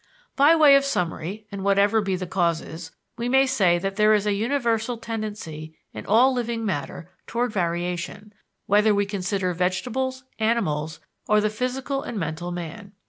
[0.35, 4.25] By way of summary, and whatever be the causes, we may say that there is
[4.25, 8.33] a universal tendency in all living matter toward variation,
[8.65, 12.93] whether we consider vegetables, animals, or the physical and mental man.